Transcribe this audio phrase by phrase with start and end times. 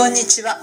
[0.00, 0.56] こんにちは。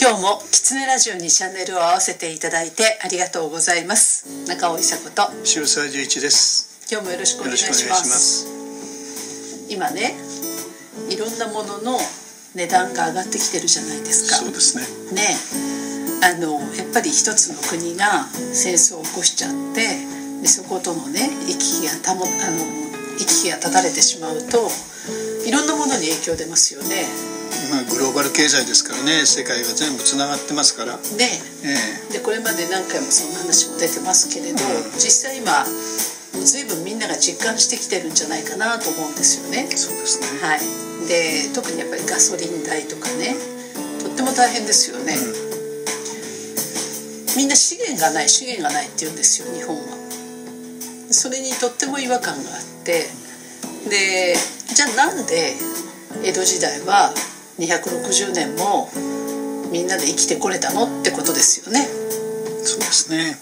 [0.00, 4.24] 今日もキツネラジオにチャンネルを合わせていただいてありがとうございます。
[4.48, 6.88] 中尾伊佐子と白沢十一です。
[6.90, 8.48] 今日もよろしくお願いします。
[9.68, 10.14] 今ね
[11.10, 11.98] いろんなものの
[12.54, 14.36] 値段が上がってきてるじゃないですか。
[14.36, 14.88] そうですね。
[15.12, 15.36] ね。
[16.24, 18.24] あのやっぱり一つの国が
[18.56, 19.84] 戦争を起こしちゃって
[20.40, 22.64] でそことのね行き来がたもあの
[23.20, 24.70] 行き来が断たれてしまうと
[25.44, 27.37] いろんなものに影響出ますよね
[27.70, 30.96] まあグローバル経済ですからね世界が全部つながってますから。
[30.96, 31.02] ね
[32.10, 32.12] え。
[32.12, 34.92] でこれまで何回もそんな話も出てますけれど、うん。
[34.96, 35.64] 実際今
[36.44, 39.68] 随分みんなが実感してきてるんじゃないかなと思うんですよね。
[39.70, 40.26] えそうですね。
[40.40, 40.60] はい。
[41.08, 43.34] で特にやっぱりガソリン代とかね
[43.98, 45.16] とっても大変ですよね、
[47.36, 49.82] みんな資源がない資源がないって言うんですよ日本は。
[51.10, 53.08] それにとっても違和感があって。
[53.88, 54.34] で
[54.74, 55.54] じゃあなんで
[56.22, 57.14] 江戸時代は
[57.58, 58.90] 260年も
[59.70, 61.86] みんなで生きてこれたのってことですよね。
[62.64, 63.36] そうですね。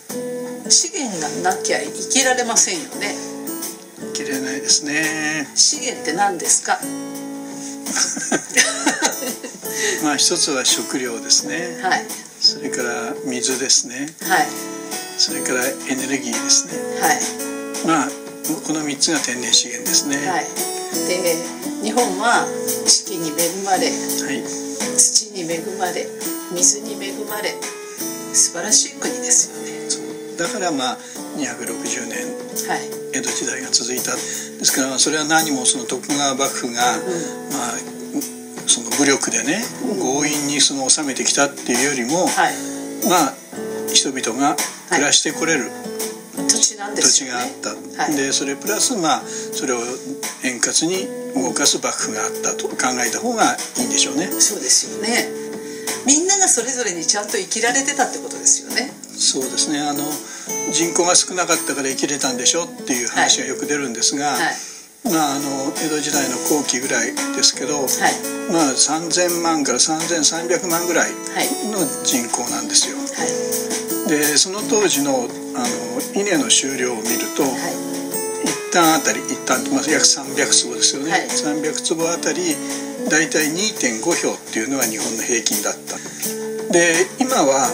[0.69, 3.15] 資源がなきゃ生きられませんよね。
[4.15, 5.49] 切れないですね。
[5.55, 6.81] 資源って何ですか？
[10.03, 11.79] まあ一つは食料ですね。
[11.83, 12.05] はい。
[12.41, 14.09] それから水ですね。
[14.23, 14.47] はい。
[15.19, 16.73] それからエネルギーですね。
[17.01, 17.21] はい。
[17.87, 18.09] まあ
[18.67, 20.17] この3つが天然資源ですね。
[20.29, 20.47] はい、
[21.05, 21.37] で
[21.83, 22.47] 日本は
[22.87, 24.43] 四季に恵まれはい。
[24.97, 26.07] 土に恵まれ
[26.53, 27.53] 水に恵まれ
[28.33, 29.91] 素晴らしい国ですよね。
[29.91, 30.37] そう。
[30.37, 30.99] だからまあ
[31.37, 32.25] 260年
[32.69, 32.89] はい。
[33.13, 34.13] 江戸時代が続いた。
[34.15, 34.19] で
[34.65, 37.79] すからまあそれは何もその徳川幕府が、まあ
[38.67, 39.63] その武力でね
[40.01, 42.55] 強引にその治めてきたっていうよりも、はい。
[43.09, 43.35] まあ
[43.93, 44.57] 人々が
[44.91, 45.71] 暮らしてこれる
[46.57, 48.17] 土地なんで土すよね地があった、はい。
[48.17, 49.79] でそれプラスまあそれを
[50.45, 54.27] 円滑に動かす幕府があったと考えた方がいいんでしょうね。
[54.41, 55.29] そうですよね。
[56.07, 58.91] みんながそれぞれにちゃんと生きられてたってことですよね。
[59.19, 59.81] そうですね。
[59.81, 60.05] あの
[60.73, 64.55] 人口が少なかったから生きれたんでしょっていう話がよく出るんですが、はい。
[65.05, 67.89] まああの江戸時代の後期ぐらいですけど、はい。
[68.53, 71.71] まあ3000万から3300万ぐらいはい。
[71.71, 72.97] の人口なんですよ。
[72.97, 74.09] はい。
[74.09, 77.53] でその当時のあの稲の収量を見ると、はい。
[78.45, 81.27] 一旦あたり一旦、まあ、約300坪ですよね、はい。
[81.29, 82.43] 300坪あたり
[83.09, 85.97] 大体2.5票っていうのが日本の平均だった。
[86.73, 87.71] で今は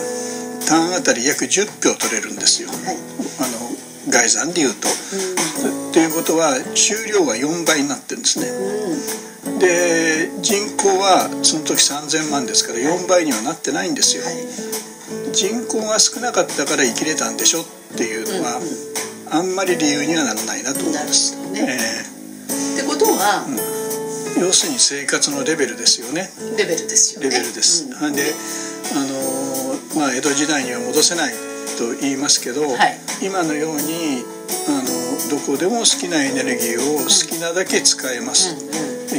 [0.69, 2.69] 単あたり約10票取れるんですよ。
[2.69, 2.97] はい。
[3.41, 4.89] あの概算でいうと。
[4.89, 8.47] っていうことは収量が4倍になってるんですね。
[8.49, 9.59] うん。
[9.59, 14.72] で人口はその時3000万ですから4倍にはなってないんですよ、はい
[15.43, 18.93] 人口が少なかったから生きれたんでしょっていうのは、うんうん
[19.33, 21.65] あんまり理由にはならないなと思います、ね。
[21.65, 23.49] えってことは
[24.37, 26.29] え要するに生活のレベルですよね。
[26.59, 27.31] レベルですよね。
[27.31, 28.13] レベルです、うん。
[28.13, 28.29] で
[28.93, 31.33] あのーまあ江戸時代には戻せない
[31.79, 32.99] と言いますけど、はい。
[33.25, 34.21] 今のように
[34.69, 34.92] あの
[35.33, 38.53] どこでも好きなエネルギーを好きなだけ使えます、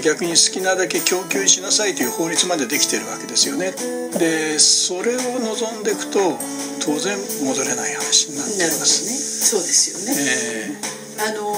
[0.06, 3.74] 逆に好きなだけ供給しなさいという法律までできてるわけですよね。
[4.20, 6.38] でそれを望んでいくと
[6.86, 8.86] 当然戻れない話になっていなるほどね。
[8.86, 10.78] ますそうですよね。
[11.18, 11.50] えあの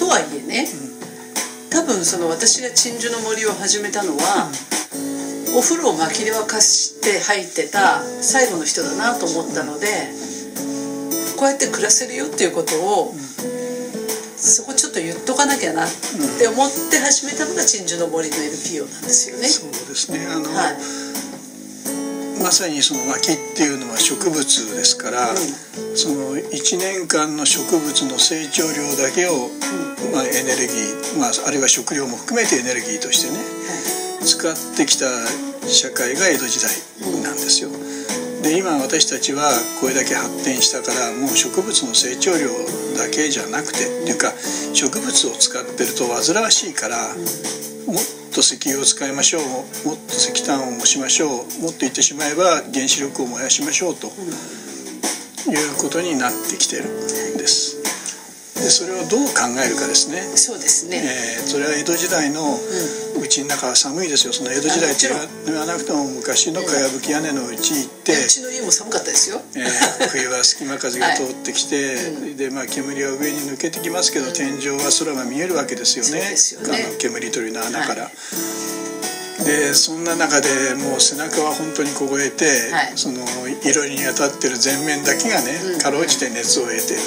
[0.00, 0.66] とはいえね、
[1.68, 4.48] 多分その私が鎮守の森を始めたのは、
[5.54, 9.86] お風呂を薪で沸かして入ってた最後の人だなと思ったので、
[11.36, 13.14] こうやって暮らせるよっていうことを、
[14.44, 15.90] そこちょっと言っとかなきゃなっ
[16.38, 19.46] て思って始めたのが鎮守の森の NPO なんですよね。
[19.46, 20.20] えそうですね。
[20.28, 20.76] あの、はい。
[22.44, 25.96] まさにその薪っていうのは植物ですから、うん。
[25.96, 29.48] その1年間の植物の成長量だけを、
[30.12, 33.40] まあ、エネルギー、まあ、あるいは食料も含めてエネルギーとしてね
[34.20, 35.08] 使ってきた
[35.64, 37.70] 社会が江戸時代なんですよ。
[38.44, 39.50] で今私たちは
[39.80, 42.52] これだけ発展したからもう植物の成長量
[42.92, 44.34] だけじゃなくてっていうか
[44.74, 47.14] 植物を使ってると煩わしいから、
[47.88, 47.96] もっ
[48.34, 57.73] と石油を使いましょうもっと石炭を燃しましょうもっと言ってしまえば原子力を燃やしましょうということになってきてるんです。
[58.64, 60.24] でそれをどう考えるかですね。
[60.36, 62.40] そうですね、えーそれは江戸時代の
[63.20, 64.32] うちの中は寒いですよ。
[64.32, 65.06] その江戸時代って
[65.44, 69.42] 言わなくても昔のかやぶき屋根のうち行って、うちの家も寒かったですよ。
[69.54, 71.94] えー冬は隙間風が通ってきて、
[72.32, 76.10] うでまあ、煙は上に抜けてきますけど、天井は空が見えるわけですよね。
[76.10, 76.86] そうですよね。
[76.88, 78.04] あの煙取りの穴から。
[78.04, 78.10] は
[79.44, 82.92] でそんな中でもう背中は本当に凍えて、はい。
[82.96, 83.20] その
[83.62, 85.78] 色に当たってる全面だけがね、うん。
[85.78, 87.00] かろうじて熱を得てる、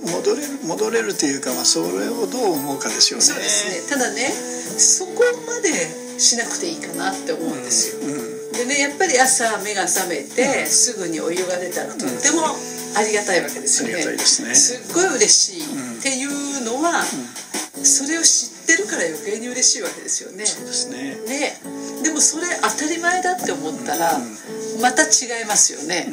[0.00, 3.24] 戻れる戻れるというか、まあ、それをどう思うかですよね。
[3.24, 3.88] そうですね。
[3.88, 5.70] ただねそこまで
[6.18, 12.44] しなくていいかなって思うんですよ、うんでねやっぱり朝目が覚めて、すぐにお湯が出たらとっても
[12.96, 14.52] ありがたいわけですよね、ありがたいですね。
[14.52, 17.02] っごい嬉しいっていうのは、
[17.82, 20.44] それを知ってるから余計に嬉しいわけですよね。
[20.44, 21.16] そうですね。
[21.26, 21.56] ね。
[22.02, 24.18] でもそれ当たり前だって思ったら、
[24.82, 26.12] また違いますよね、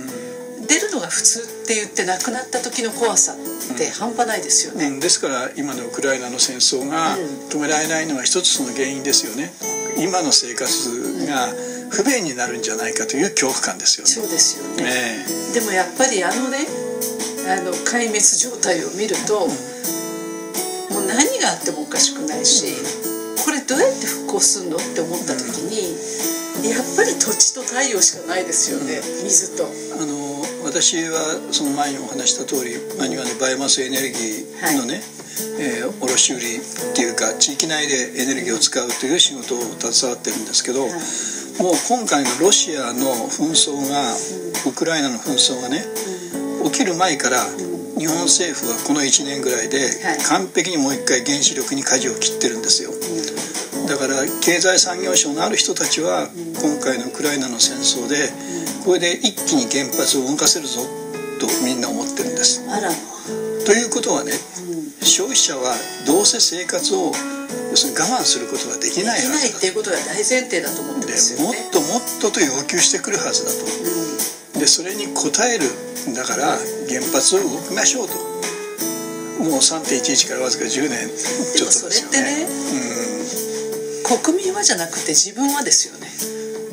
[0.67, 7.17] 出るのが普通って言って亡くなった時の怖さって半端ないですよね、うん、ですから今のウクライナの戦争が
[7.49, 9.51] 止められないのは一つその原因ですよね。
[9.97, 11.49] 今の生活が
[11.89, 14.11] 不便になるんじゃないかという恐怖感ですよね。
[14.11, 14.83] そうですよね。
[14.83, 16.59] ねでもやっぱりあのね
[17.49, 19.47] あの壊滅状態を見ると、
[20.93, 22.67] もう何があってもおかしくないし
[23.43, 25.95] これどうやって復興するのって思った時に
[26.69, 29.65] やっぱり土地と太陽しかないですよね水と。
[29.97, 30.16] あの
[30.77, 35.01] 私はその前にお話した通りマニュアのバイオマスエネルギーのね、
[35.57, 44.13] えー卸売っていうか地域内でエネルギーを使うという仕事を携わってるんですけど、もう今回のロシアの紛争が、
[44.69, 45.81] ウクライナの紛争がね、
[46.69, 47.41] 起きる前から
[47.97, 50.21] 日本政府はこの1年ぐらいではい。
[50.29, 52.93] 完璧にもう一回原子力に舵を切ってるんですよ。
[53.89, 56.29] だから経済産業省のある人たちは
[56.61, 58.29] 今回のウクライナの戦争で
[58.87, 60.79] これで一気に原発を動かせるぞ
[61.43, 62.63] とみんな思ってるんです。
[62.71, 62.87] あら。
[62.87, 62.95] ま
[63.67, 65.03] ということはねうん。
[65.03, 65.75] 消費者は
[66.07, 71.59] どうせ生活を要するに我慢することができできないはないっずていうことが大前提だと思ってでますよね。
[71.59, 73.59] もっともっとと要求してくるはずだと。
[74.55, 74.63] うん。
[74.63, 75.67] でそれに応える
[76.07, 76.55] んだから
[76.87, 78.15] 原発を動きましょうと。
[79.43, 82.47] もう3.11からわずか10年ちょっとですよね。
[82.47, 86.06] でも国民はじゃなくて自分はですよね。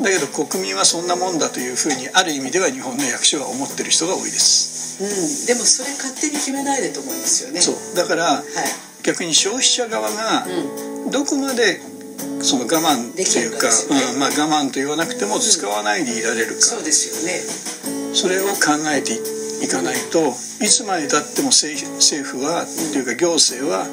[0.04, 7.60] うん、だけど国民はそんなもんだというふうにある意味では日本の役所が思ってる人が多いです、うん、でもそれ勝手に決めないでと思いますよね。
[7.60, 7.96] そう。
[7.96, 8.44] だからはい。
[9.02, 11.80] 逆に消費者側がうどこまで
[12.40, 14.12] その我慢っていうかね。
[14.12, 18.14] うんまあ、我慢と言わなくても使わないでいられるか、そうですよね。
[18.14, 19.12] それを考えて
[19.64, 23.86] いかないといつまでたっても政政府はというか行政は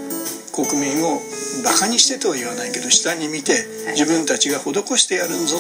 [0.54, 1.20] 国民を
[1.64, 3.54] バカにしてとは言わないけど下に見て
[3.86, 3.94] はい。
[4.00, 5.58] 自分たちが施してやるんぞ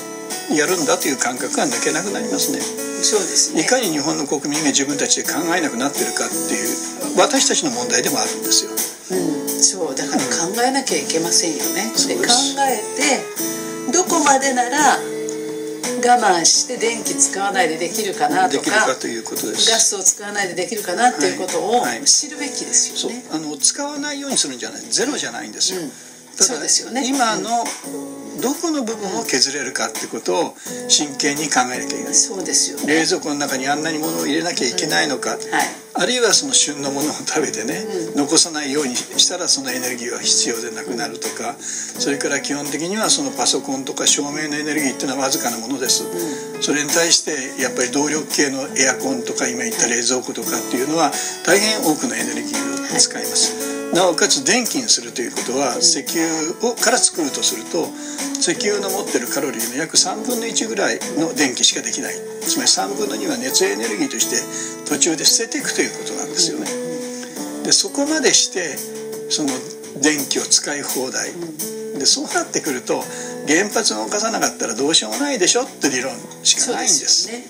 [0.55, 2.59] やるんだという感覚が抜けなくなりますね。
[3.03, 3.61] そうですね。
[3.61, 8.71] いかに日本の国民が自分たちで考えなくなってるかっていう私たちの問題でもあるんですよ。
[8.71, 9.95] うん、そう。
[9.95, 11.91] だから考えなきゃいけませんよね。
[11.91, 12.55] で考そうです。
[12.57, 14.99] えてどこまでなら
[16.01, 19.69] 我慢して電気使わないでできるかなとできるかかということです。
[19.69, 21.97] ガスを使わないでできるかなっていうことをはい。
[21.97, 22.05] はい。
[22.05, 23.23] 知るべきですよね。
[23.31, 24.81] あの使わないようにするんじゃない。
[24.81, 25.91] ゼロじゃないんですよ、うん。
[26.35, 27.07] そうですよね。
[27.07, 27.63] 今の
[28.39, 30.55] どこの部分を削れるかってことを
[30.87, 32.13] 真剣に考えなきゃいけない。
[32.13, 32.93] そうですよね。
[32.93, 35.39] 冷蔵庫の中にあんなに物を入れなきゃいけないのか、はい。
[35.93, 37.83] あるいはその旬のものを食べてね、
[38.15, 46.07] う残さないようにしたらそのエネルギーは必要でなくなるとかそれから基本的にはそのパソコンとか照明のエネルギーっていうのはわずかなものです、
[46.61, 51.11] それに対してやっぱり動力系のエアコンとか今言った冷蔵庫とかっていうのは
[51.45, 57.91] 大変多くのエネルギーを使います、なおかつ電気にするということは石油をから作るとすると
[58.39, 62.15] 石油の持ってるカロリーの約3分の1ぐらいの電気しかできない。
[62.41, 64.39] つまり3分の2は熱エネルギーとして
[64.89, 66.65] 途中で捨てていくということなんですよね。
[67.63, 68.75] でそこまでして
[69.29, 69.49] その
[70.01, 71.31] 電気を使い放題。
[71.99, 73.03] でそうなってくると
[73.45, 77.27] 原発を動かさなかったらどうしようもないでしょって理論しかないんです。
[77.27, 77.45] すよね。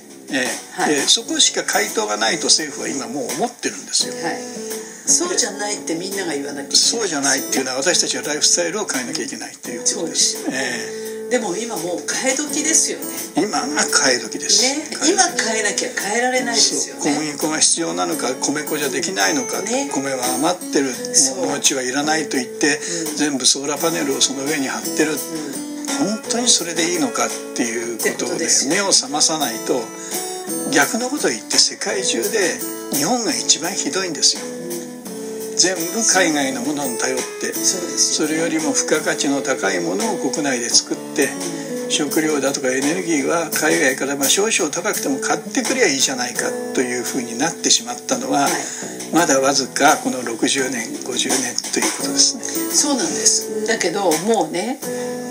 [0.90, 4.14] えそこしか回答がないと政府は今もう思ってるんですよ。
[4.16, 4.81] はい。
[5.06, 6.78] そうじゃないってみんなが言わなきゃいけない。
[6.78, 9.96] そうじゃないっていうのは私たちはライフスタイルを変えなきゃいけないっていうことです。
[9.96, 13.06] そうですよえでも今もう替え時ですよね。
[13.38, 17.14] え今が変え時です、ね、今変えなきゃ変えられないですよそう。
[17.14, 17.32] 小ね。
[17.32, 19.90] 麦粉が必要なのか米粉じゃできないのか、ね。
[19.94, 22.80] 米は余ってる農地はいらないと言って、
[23.12, 23.16] うん。
[23.16, 25.16] 全部ソーラーパネルをその上に貼ってる、
[26.02, 29.82] 本当にそれでいいのかっていうことで目を覚まさないと
[30.74, 32.60] 逆のことを言って世界中で
[32.92, 34.42] 日本が一番ひどいんですよ
[35.56, 35.82] 全部
[36.14, 41.30] 海外のものに頼ってそれよりも付加価値の高いものを国内で作って
[41.90, 48.52] 食料だとかエネルギーは海外からまあ少々高くても買ってくりゃいいじゃないかというふうになってしまったのは、はい
[49.12, 52.44] まだわずかこの60年50年ということですね。
[52.72, 53.68] そうなんです。
[53.68, 54.80] だけどもうね、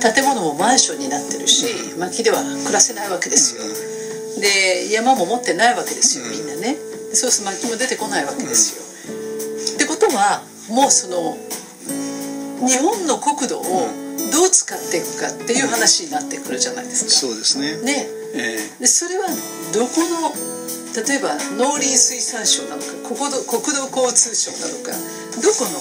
[0.04, 3.64] 建物もマンションになってるし、薪では暮らせないわけですよ。
[4.40, 6.76] で、山も持ってないわけですよ、みんなね。
[7.10, 8.79] でそうすると薪も出てこないわけですよ。
[10.14, 11.36] はもうその
[12.66, 13.88] 日本の国土を
[14.32, 17.10] どう使っていくかっていう話になってくるじゃないですか。
[17.10, 17.80] そうですね。
[17.82, 18.06] ね。
[18.34, 19.26] えでそれは
[19.74, 20.30] どこの
[20.94, 24.92] 例えば農林水産省なのか国土国土交通省なのか
[25.42, 25.78] どこの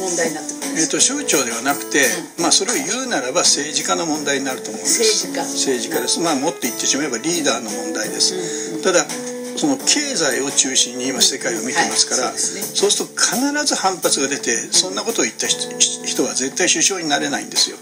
[0.00, 2.04] 問題になってくるんえー、と省庁ではなくて、
[2.40, 5.00] まあ、それを言うならば政治家の問題になると思うんです。
[5.26, 5.42] 政治家。
[5.42, 9.04] 政治家です、まあ、もっと言ってしまえばリーダーの問題です、ただ
[9.58, 17.76] その経済を中心に今世界を見てますから、はいそうですると必ず反発が出てそんなことを言った人人は絶対首相になれないんですよ、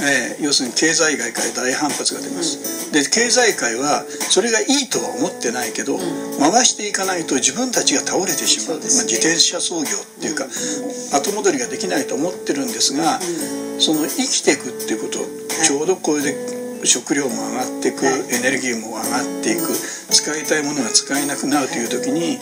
[0.00, 5.98] えー要するに経済界から大反発が出ます、で経済界はそれがいいとは思ってないけど、
[6.38, 8.78] 回していかないと自分たちが倒れてしまう。
[8.78, 8.84] ね。
[8.94, 10.44] まあ、自転車操業っていうか、
[11.16, 13.18] 後戻りができないと思ってるんですが、
[13.80, 15.18] その生きていくっていうこと、
[15.64, 16.36] ちょうどこれで
[16.84, 18.34] 食料も上がっていく、はい。
[18.36, 19.72] エネルギーも上がっていく
[20.16, 22.40] 使いたいものが使えなくなるという時に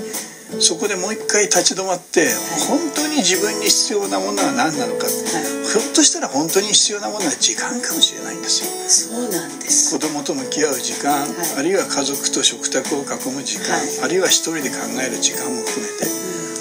[0.60, 2.30] そこでもう一回立ち止まって
[2.70, 9.18] 本当に自分に必要なものは何なのか、ひょっとしたら本当に必要なものは時間かもしれないんですよ。
[9.18, 9.90] そうなんです。
[9.90, 11.58] 子供と向き合う時間、はい。
[11.58, 14.04] あるいは家族と食卓を囲む時間、はい。
[14.04, 16.06] あるいは一人で考える時間も含めて。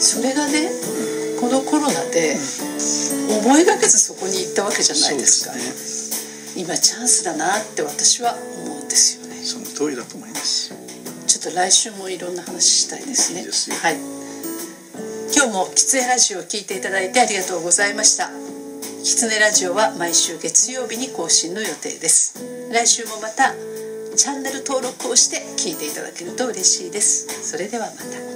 [0.02, 0.72] それがね
[1.40, 2.40] このコロナで
[3.30, 5.54] 思いがけずそこに行ったわけじゃないですか。
[5.54, 8.34] そうです今チャンスだなって私は
[8.66, 9.44] 思うんですよねね。
[9.44, 10.83] その通りだと思います
[11.44, 13.42] ちょっと来週もいろんな話したいですね。
[13.42, 13.76] いいですよ。
[13.76, 13.98] はい。
[15.36, 18.30] 今日もキツネラジオを聞いていただいてありがとうございました。
[19.04, 22.40] キツネラジオは毎週月曜日に更新の予定です。
[22.72, 23.52] 来週もまた
[24.16, 27.28] チャンネル登録をして聞いていただけると嬉しいです。
[27.44, 28.33] それではまた